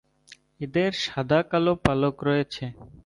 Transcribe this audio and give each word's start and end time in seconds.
এদের 0.59 0.91
সাদা-কালো 1.03 1.73
পালক 1.83 2.15
রয়েছে। 2.27 2.63